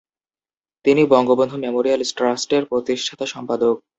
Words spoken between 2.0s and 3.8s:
ট্রাস্টের প্রতিষ্ঠাতা সম্পাদক।